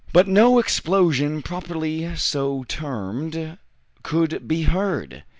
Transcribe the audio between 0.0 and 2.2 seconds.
But no explosion properly